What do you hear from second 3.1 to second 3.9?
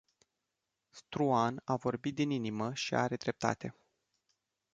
dreptate.